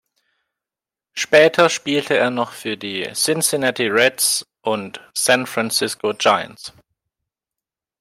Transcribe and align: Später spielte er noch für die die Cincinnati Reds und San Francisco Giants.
Später 1.13 1.69
spielte 1.69 2.17
er 2.17 2.31
noch 2.31 2.53
für 2.53 2.75
die 2.75 3.03
die 3.03 3.13
Cincinnati 3.13 3.85
Reds 3.87 4.47
und 4.61 4.99
San 5.13 5.45
Francisco 5.45 6.15
Giants. 6.15 6.73